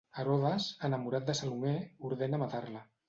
Herodes, 0.21 0.69
enamorat 0.89 1.27
de 1.29 1.35
Salomé, 1.41 1.75
ordena 2.11 2.41
matar-la. 2.47 2.83